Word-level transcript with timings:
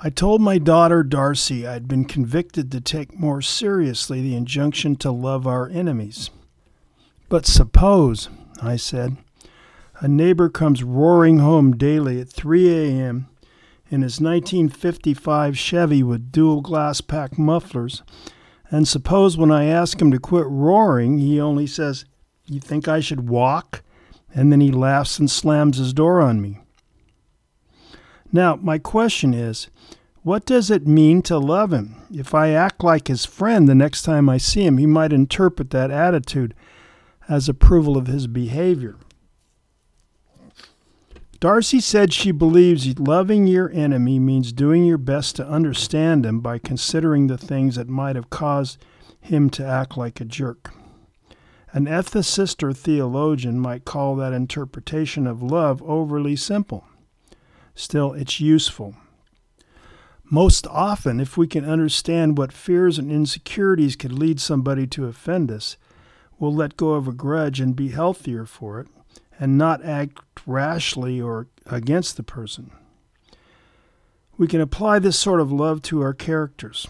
I 0.00 0.10
told 0.10 0.40
my 0.40 0.58
daughter 0.58 1.02
Darcy 1.02 1.66
I'd 1.66 1.88
been 1.88 2.04
convicted 2.04 2.70
to 2.70 2.80
take 2.80 3.18
more 3.18 3.42
seriously 3.42 4.22
the 4.22 4.36
injunction 4.36 4.94
to 4.96 5.10
love 5.10 5.44
our 5.44 5.68
enemies. 5.68 6.30
But 7.28 7.46
suppose, 7.46 8.28
I 8.62 8.76
said, 8.76 9.16
a 9.98 10.06
neighbor 10.06 10.48
comes 10.50 10.84
roaring 10.84 11.40
home 11.40 11.76
daily 11.76 12.20
at 12.20 12.28
3 12.28 12.68
a.m. 12.68 13.26
in 13.90 14.02
his 14.02 14.20
1955 14.20 15.58
Chevy 15.58 16.04
with 16.04 16.30
dual 16.30 16.60
glass 16.60 17.00
pack 17.00 17.36
mufflers, 17.36 18.04
and 18.70 18.86
suppose 18.86 19.36
when 19.36 19.50
I 19.50 19.64
ask 19.64 20.00
him 20.00 20.12
to 20.12 20.20
quit 20.20 20.46
roaring, 20.46 21.18
he 21.18 21.40
only 21.40 21.66
says, 21.66 22.04
You 22.46 22.60
think 22.60 22.86
I 22.86 23.00
should 23.00 23.28
walk? 23.28 23.82
And 24.32 24.52
then 24.52 24.60
he 24.60 24.70
laughs 24.70 25.18
and 25.18 25.28
slams 25.28 25.78
his 25.78 25.92
door 25.92 26.20
on 26.20 26.40
me. 26.40 26.60
Now, 28.32 28.56
my 28.56 28.78
question 28.78 29.32
is 29.32 29.68
what 30.22 30.44
does 30.44 30.70
it 30.70 30.86
mean 30.86 31.22
to 31.22 31.38
love 31.38 31.72
him? 31.72 32.02
If 32.12 32.34
I 32.34 32.50
act 32.50 32.84
like 32.84 33.08
his 33.08 33.24
friend 33.24 33.68
the 33.68 33.74
next 33.74 34.02
time 34.02 34.28
I 34.28 34.36
see 34.36 34.64
him, 34.64 34.78
he 34.78 34.86
might 34.86 35.12
interpret 35.12 35.70
that 35.70 35.90
attitude 35.90 36.54
as 37.28 37.48
approval 37.48 37.96
of 37.96 38.08
his 38.08 38.26
behavior. 38.26 38.96
Darcy 41.40 41.78
said 41.78 42.12
she 42.12 42.32
believes 42.32 42.98
loving 42.98 43.46
your 43.46 43.70
enemy 43.70 44.18
means 44.18 44.52
doing 44.52 44.84
your 44.84 44.98
best 44.98 45.36
to 45.36 45.46
understand 45.46 46.26
him 46.26 46.40
by 46.40 46.58
considering 46.58 47.28
the 47.28 47.38
things 47.38 47.76
that 47.76 47.88
might 47.88 48.16
have 48.16 48.28
caused 48.28 48.84
him 49.20 49.48
to 49.50 49.64
act 49.64 49.96
like 49.96 50.20
a 50.20 50.24
jerk. 50.24 50.74
An 51.72 51.84
ethicist 51.86 52.62
or 52.64 52.72
theologian 52.72 53.60
might 53.60 53.84
call 53.84 54.16
that 54.16 54.32
interpretation 54.32 55.28
of 55.28 55.42
love 55.42 55.80
overly 55.82 56.34
simple. 56.34 56.87
Still, 57.78 58.12
it's 58.12 58.40
useful. 58.40 58.96
Most 60.24 60.66
often, 60.66 61.20
if 61.20 61.36
we 61.36 61.46
can 61.46 61.64
understand 61.64 62.36
what 62.36 62.52
fears 62.52 62.98
and 62.98 63.08
insecurities 63.08 63.94
could 63.94 64.12
lead 64.12 64.40
somebody 64.40 64.84
to 64.88 65.06
offend 65.06 65.48
us, 65.52 65.76
we'll 66.40 66.52
let 66.52 66.76
go 66.76 66.94
of 66.94 67.06
a 67.06 67.12
grudge 67.12 67.60
and 67.60 67.76
be 67.76 67.90
healthier 67.90 68.44
for 68.44 68.80
it 68.80 68.88
and 69.38 69.56
not 69.56 69.84
act 69.84 70.18
rashly 70.44 71.20
or 71.20 71.46
against 71.66 72.16
the 72.16 72.24
person. 72.24 72.72
We 74.36 74.48
can 74.48 74.60
apply 74.60 74.98
this 74.98 75.16
sort 75.16 75.40
of 75.40 75.52
love 75.52 75.80
to 75.82 76.02
our 76.02 76.14
characters. 76.14 76.88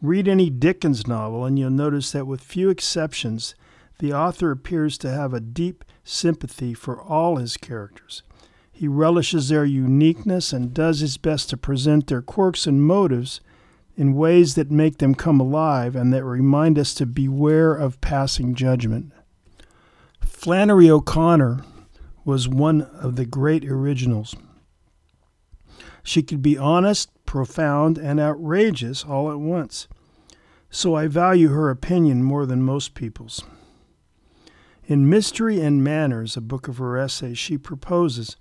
Read 0.00 0.26
any 0.26 0.50
Dickens 0.50 1.06
novel, 1.06 1.44
and 1.44 1.56
you'll 1.56 1.70
notice 1.70 2.10
that, 2.10 2.26
with 2.26 2.40
few 2.40 2.68
exceptions, 2.68 3.54
the 4.00 4.12
author 4.12 4.50
appears 4.50 4.98
to 4.98 5.10
have 5.12 5.32
a 5.32 5.38
deep 5.38 5.84
sympathy 6.02 6.74
for 6.74 7.00
all 7.00 7.36
his 7.36 7.56
characters. 7.56 8.24
He 8.72 8.88
relishes 8.88 9.48
their 9.48 9.64
uniqueness 9.64 10.52
and 10.52 10.74
does 10.74 11.00
his 11.00 11.16
best 11.16 11.50
to 11.50 11.56
present 11.56 12.08
their 12.08 12.22
quirks 12.22 12.66
and 12.66 12.82
motives 12.82 13.40
in 13.96 14.14
ways 14.14 14.54
that 14.54 14.70
make 14.70 14.98
them 14.98 15.14
come 15.14 15.38
alive 15.38 15.94
and 15.94 16.12
that 16.12 16.24
remind 16.24 16.78
us 16.78 16.94
to 16.94 17.06
beware 17.06 17.74
of 17.74 18.00
passing 18.00 18.54
judgment. 18.54 19.12
Flannery 20.20 20.90
O'Connor 20.90 21.64
was 22.24 22.48
one 22.48 22.82
of 22.82 23.16
the 23.16 23.26
great 23.26 23.64
originals. 23.64 24.34
She 26.02 26.22
could 26.22 26.42
be 26.42 26.58
honest, 26.58 27.10
profound, 27.26 27.98
and 27.98 28.18
outrageous 28.18 29.04
all 29.04 29.30
at 29.30 29.38
once. 29.38 29.86
So 30.70 30.94
I 30.94 31.06
value 31.06 31.48
her 31.48 31.70
opinion 31.70 32.22
more 32.22 32.46
than 32.46 32.62
most 32.62 32.94
people's. 32.94 33.44
In 34.84 35.08
Mystery 35.08 35.60
and 35.60 35.84
Manners, 35.84 36.36
a 36.36 36.40
book 36.40 36.66
of 36.66 36.78
her 36.78 36.98
essays, 36.98 37.38
she 37.38 37.56
proposes 37.56 38.36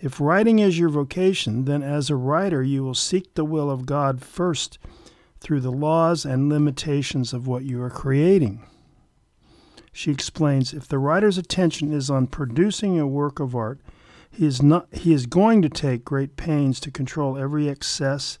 if 0.00 0.20
writing 0.20 0.58
is 0.58 0.78
your 0.78 0.88
vocation, 0.88 1.64
then 1.64 1.82
as 1.82 2.10
a 2.10 2.16
writer 2.16 2.62
you 2.62 2.82
will 2.84 2.94
seek 2.94 3.34
the 3.34 3.44
will 3.44 3.70
of 3.70 3.86
God 3.86 4.22
first 4.22 4.78
through 5.40 5.60
the 5.60 5.72
laws 5.72 6.24
and 6.24 6.48
limitations 6.48 7.32
of 7.32 7.46
what 7.46 7.64
you 7.64 7.82
are 7.82 7.90
creating. 7.90 8.66
She 9.92 10.10
explains 10.10 10.74
if 10.74 10.86
the 10.86 10.98
writer's 10.98 11.38
attention 11.38 11.92
is 11.92 12.10
on 12.10 12.26
producing 12.26 12.98
a 12.98 13.06
work 13.06 13.40
of 13.40 13.54
art, 13.54 13.80
he 14.30 14.44
is, 14.44 14.62
not, 14.62 14.86
he 14.92 15.14
is 15.14 15.24
going 15.24 15.62
to 15.62 15.70
take 15.70 16.04
great 16.04 16.36
pains 16.36 16.78
to 16.80 16.90
control 16.90 17.38
every 17.38 17.68
excess, 17.68 18.38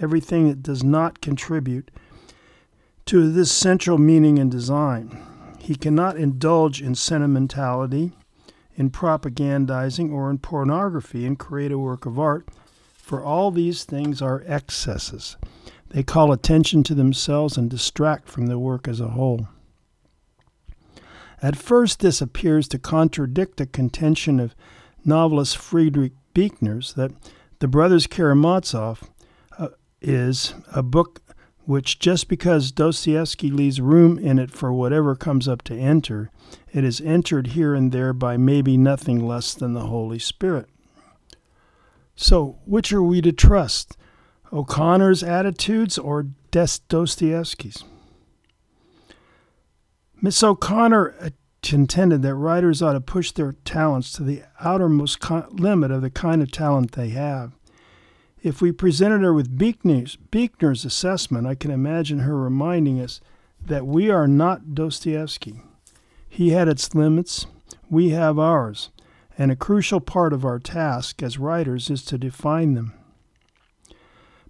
everything 0.00 0.48
that 0.48 0.62
does 0.62 0.82
not 0.82 1.20
contribute 1.20 1.90
to 3.04 3.30
this 3.30 3.52
central 3.52 3.98
meaning 3.98 4.38
and 4.38 4.50
design. 4.50 5.22
He 5.58 5.74
cannot 5.74 6.16
indulge 6.16 6.80
in 6.80 6.94
sentimentality, 6.94 8.12
in 8.76 8.90
propagandizing, 8.90 10.12
or 10.12 10.30
in 10.30 10.38
pornography 10.38 11.26
and 11.26 11.38
create 11.38 11.72
a 11.72 11.78
work 11.78 12.06
of 12.06 12.18
art, 12.18 12.48
for 12.94 13.22
all 13.22 13.50
these 13.50 13.84
things 13.84 14.20
are 14.20 14.42
excesses. 14.46 15.36
They 15.90 16.02
call 16.02 16.32
attention 16.32 16.82
to 16.84 16.94
themselves 16.94 17.56
and 17.56 17.70
distract 17.70 18.28
from 18.28 18.46
the 18.46 18.58
work 18.58 18.88
as 18.88 19.00
a 19.00 19.08
whole. 19.08 19.48
At 21.40 21.56
first, 21.56 22.00
this 22.00 22.20
appears 22.20 22.66
to 22.68 22.78
contradict 22.78 23.58
the 23.58 23.66
contention 23.66 24.40
of 24.40 24.54
novelist 25.04 25.56
Frederick 25.56 26.12
Buechner's 26.32 26.94
that 26.94 27.12
The 27.58 27.68
Brothers 27.68 28.06
Karamazov 28.06 29.02
uh, 29.58 29.68
is 30.00 30.54
a 30.72 30.82
book 30.82 31.20
which, 31.66 31.98
just 31.98 32.28
because 32.28 32.72
Dostoevsky 32.72 33.50
leaves 33.50 33.80
room 33.80 34.18
in 34.18 34.38
it 34.38 34.50
for 34.50 34.72
whatever 34.72 35.14
comes 35.14 35.48
up 35.48 35.62
to 35.62 35.74
enter, 35.74 36.30
it 36.72 36.84
is 36.84 37.00
entered 37.00 37.48
here 37.48 37.74
and 37.74 37.90
there 37.90 38.12
by 38.12 38.36
maybe 38.36 38.76
nothing 38.76 39.26
less 39.26 39.54
than 39.54 39.72
the 39.72 39.86
Holy 39.86 40.18
Spirit. 40.18 40.68
So, 42.16 42.58
which 42.64 42.92
are 42.92 43.02
we 43.02 43.20
to 43.22 43.32
trust? 43.32 43.96
O'Connor's 44.52 45.22
attitudes 45.22 45.98
or 45.98 46.28
Dostoevsky's? 46.50 47.84
Miss 50.20 50.42
O'Connor 50.42 51.32
contended 51.62 52.22
that 52.22 52.34
writers 52.34 52.82
ought 52.82 52.92
to 52.92 53.00
push 53.00 53.32
their 53.32 53.52
talents 53.64 54.12
to 54.12 54.22
the 54.22 54.42
outermost 54.60 55.18
limit 55.52 55.90
of 55.90 56.02
the 56.02 56.10
kind 56.10 56.42
of 56.42 56.52
talent 56.52 56.92
they 56.92 57.08
have. 57.08 57.52
If 58.44 58.60
we 58.60 58.72
presented 58.72 59.22
her 59.22 59.32
with 59.32 59.56
Buechner's, 59.56 60.16
Buechner's 60.16 60.84
assessment, 60.84 61.46
I 61.46 61.54
can 61.54 61.70
imagine 61.70 62.18
her 62.18 62.36
reminding 62.36 63.00
us 63.00 63.22
that 63.64 63.86
we 63.86 64.10
are 64.10 64.28
not 64.28 64.74
Dostoevsky. 64.74 65.62
He 66.28 66.50
had 66.50 66.68
its 66.68 66.94
limits, 66.94 67.46
we 67.88 68.10
have 68.10 68.38
ours, 68.38 68.90
and 69.38 69.50
a 69.50 69.56
crucial 69.56 69.98
part 69.98 70.34
of 70.34 70.44
our 70.44 70.58
task 70.58 71.22
as 71.22 71.38
writers 71.38 71.88
is 71.88 72.04
to 72.04 72.18
define 72.18 72.74
them. 72.74 72.92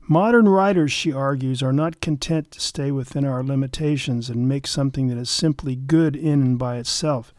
Modern 0.09 0.49
writers, 0.49 0.91
she 0.91 1.12
argues, 1.12 1.62
are 1.62 1.72
not 1.72 2.00
content 2.00 2.50
to 2.50 2.61
stay 2.61 2.91
within 2.91 3.25
our 3.25 3.44
limitations 3.44 4.28
and 4.28 4.49
make 4.49 4.66
something 4.66 5.06
that 5.06 5.19
is 5.19 5.31
simply 5.31 5.76
good 5.76 6.16
in 6.16 6.43
and 6.43 6.59
by 6.59 6.78
itself. 6.78 7.32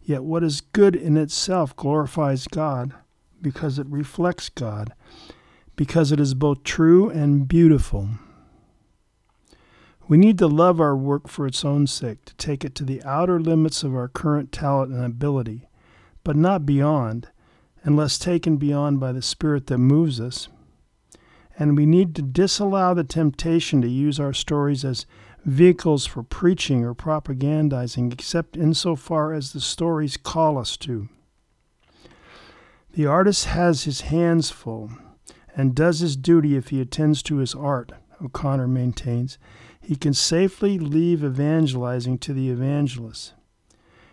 Yet 0.00 0.22
what 0.22 0.44
is 0.44 0.60
good 0.60 0.94
in 0.94 1.16
itself 1.16 1.74
glorifies 1.74 2.46
God 2.46 2.94
because 3.42 3.80
it 3.80 3.86
reflects 3.88 4.48
God, 4.48 4.92
because 5.78 6.12
it 6.12 6.18
is 6.18 6.34
both 6.34 6.64
true 6.64 7.08
and 7.08 7.46
beautiful. 7.46 8.10
We 10.08 10.18
need 10.18 10.36
to 10.38 10.46
love 10.48 10.80
our 10.80 10.96
work 10.96 11.28
for 11.28 11.46
its 11.46 11.64
own 11.64 11.86
sake, 11.86 12.24
to 12.26 12.34
take 12.34 12.64
it 12.64 12.74
to 12.74 12.84
the 12.84 13.02
outer 13.04 13.40
limits 13.40 13.82
of 13.84 13.94
our 13.94 14.08
current 14.08 14.50
talent 14.50 14.92
and 14.92 15.04
ability, 15.04 15.68
but 16.24 16.36
not 16.36 16.66
beyond, 16.66 17.28
unless 17.84 18.18
taken 18.18 18.56
beyond 18.56 18.98
by 18.98 19.12
the 19.12 19.22
Spirit 19.22 19.68
that 19.68 19.78
moves 19.78 20.20
us 20.20 20.48
and 21.58 21.76
we 21.76 21.86
need 21.86 22.14
to 22.14 22.22
disallow 22.22 22.94
the 22.94 23.04
temptation 23.04 23.82
to 23.82 23.88
use 23.88 24.20
our 24.20 24.32
stories 24.32 24.84
as 24.84 25.06
vehicles 25.44 26.06
for 26.06 26.22
preaching 26.22 26.84
or 26.84 26.94
propagandizing, 26.94 28.12
except 28.12 28.56
insofar 28.56 29.32
as 29.32 29.52
the 29.52 29.60
stories 29.60 30.16
call 30.16 30.56
us 30.56 30.76
to. 30.76 31.08
The 32.92 33.06
artist 33.06 33.46
has 33.46 33.84
his 33.84 34.02
hands 34.02 34.50
full 34.50 34.92
and 35.58 35.74
does 35.74 36.00
his 36.00 36.16
duty 36.16 36.56
if 36.56 36.68
he 36.68 36.80
attends 36.80 37.22
to 37.24 37.36
his 37.36 37.54
art, 37.54 37.92
O'Connor 38.24 38.68
maintains. 38.68 39.36
He 39.78 39.94
can 39.94 40.14
safely 40.14 40.78
leave 40.78 41.22
evangelizing 41.22 42.16
to 42.20 42.32
the 42.32 42.48
evangelists. 42.48 43.34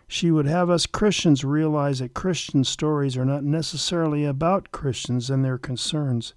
She 0.07 0.29
would 0.29 0.45
have 0.45 0.69
us 0.69 0.85
Christians 0.85 1.45
realize 1.45 1.99
that 1.99 2.13
Christian 2.13 2.65
stories 2.65 3.15
are 3.15 3.25
not 3.25 3.45
necessarily 3.45 4.25
about 4.25 4.73
Christians 4.73 5.29
and 5.29 5.45
their 5.45 5.57
concerns 5.57 6.33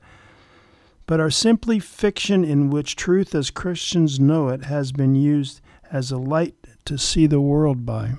but 1.08 1.20
are 1.20 1.30
simply 1.30 1.78
fiction 1.78 2.44
in 2.44 2.68
which 2.68 2.94
truth 2.94 3.34
as 3.34 3.50
Christians 3.50 4.20
know 4.20 4.48
it 4.48 4.64
has 4.64 4.92
been 4.92 5.14
used 5.14 5.62
as 5.90 6.12
a 6.12 6.18
light 6.18 6.54
to 6.84 6.98
see 6.98 7.26
the 7.26 7.40
world 7.40 7.86
by. 7.86 8.12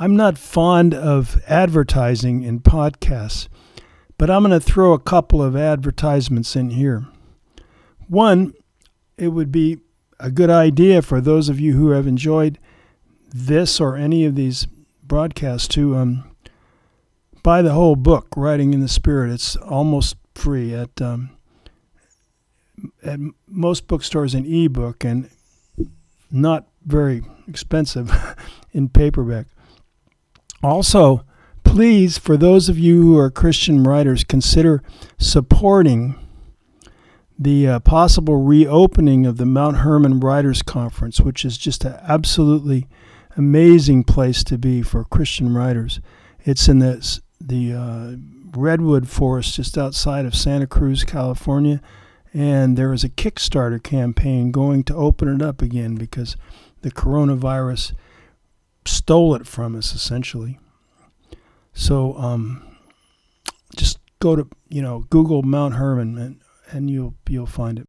I'm 0.00 0.16
not 0.16 0.36
fond 0.36 0.94
of 0.94 1.40
advertising 1.46 2.42
in 2.42 2.58
podcasts, 2.58 3.46
but 4.18 4.28
I'm 4.28 4.42
going 4.42 4.58
to 4.58 4.64
throw 4.64 4.92
a 4.92 4.98
couple 4.98 5.42
of 5.42 5.56
advertisements 5.56 6.56
in 6.56 6.70
here. 6.70 7.06
One, 8.08 8.52
it 9.16 9.28
would 9.28 9.52
be 9.52 9.78
a 10.20 10.30
good 10.30 10.50
idea 10.50 11.02
for 11.02 11.20
those 11.20 11.48
of 11.48 11.60
you 11.60 11.74
who 11.74 11.90
have 11.90 12.06
enjoyed 12.06 12.58
this 13.32 13.80
or 13.80 13.96
any 13.96 14.24
of 14.24 14.34
these 14.34 14.66
broadcasts 15.02 15.68
to 15.68 15.96
um, 15.96 16.24
buy 17.42 17.62
the 17.62 17.72
whole 17.72 17.96
book, 17.96 18.28
Writing 18.36 18.74
in 18.74 18.80
the 18.80 18.88
Spirit. 18.88 19.30
It's 19.30 19.56
almost 19.56 20.16
free 20.34 20.74
at 20.74 21.00
um, 21.00 21.30
at 23.02 23.18
most 23.46 23.86
bookstores 23.88 24.34
in 24.34 24.44
ebook 24.46 25.04
and 25.04 25.28
not 26.30 26.66
very 26.84 27.22
expensive 27.48 28.12
in 28.72 28.88
paperback. 28.88 29.46
Also, 30.62 31.24
please, 31.68 32.16
for 32.16 32.38
those 32.38 32.70
of 32.70 32.78
you 32.78 33.02
who 33.02 33.18
are 33.18 33.30
Christian 33.30 33.84
writers, 33.84 34.24
consider 34.24 34.82
supporting 35.18 36.14
the 37.38 37.68
uh, 37.68 37.80
possible 37.80 38.42
reopening 38.42 39.26
of 39.26 39.36
the 39.36 39.44
Mount 39.44 39.78
Hermon 39.78 40.18
Writers 40.18 40.62
Conference, 40.62 41.20
which 41.20 41.44
is 41.44 41.58
just 41.58 41.84
an 41.84 41.98
absolutely 42.02 42.88
amazing 43.36 44.04
place 44.04 44.42
to 44.44 44.56
be 44.56 44.80
for 44.80 45.04
Christian 45.04 45.54
writers. 45.54 46.00
It's 46.44 46.68
in 46.68 46.78
the 46.78 47.20
the 47.38 47.72
uh, 47.74 48.16
redwood 48.58 49.08
forest 49.08 49.54
just 49.54 49.76
outside 49.76 50.24
of 50.24 50.34
Santa 50.34 50.66
Cruz, 50.66 51.04
California, 51.04 51.82
and 52.32 52.78
there 52.78 52.94
is 52.94 53.04
a 53.04 53.10
Kickstarter 53.10 53.80
campaign 53.80 54.50
going 54.52 54.84
to 54.84 54.94
open 54.94 55.28
it 55.28 55.42
up 55.42 55.60
again 55.60 55.96
because 55.96 56.34
the 56.80 56.90
coronavirus 56.90 57.92
stole 58.86 59.34
it 59.34 59.46
from 59.46 59.76
us 59.76 59.94
essentially. 59.94 60.58
So 61.78 62.14
um, 62.18 62.76
just 63.76 63.98
go 64.18 64.34
to 64.34 64.48
you 64.68 64.82
know 64.82 65.04
Google 65.10 65.42
Mount 65.44 65.74
Hermon 65.74 66.18
and, 66.18 66.40
and 66.72 66.90
you'll 66.90 67.14
you'll 67.28 67.46
find 67.46 67.78
it. 67.78 67.86